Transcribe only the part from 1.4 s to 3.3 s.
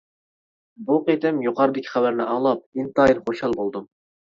يۇقىرىدىكى خەۋەرنى ئاڭلاپ، ئىنتايىن